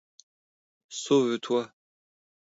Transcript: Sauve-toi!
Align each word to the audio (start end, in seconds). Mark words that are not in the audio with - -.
Sauve-toi! 1.03 1.63